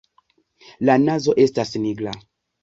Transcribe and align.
La 0.89 0.95
nazo 1.03 1.35
estas 1.45 1.75
nigra. 1.85 2.17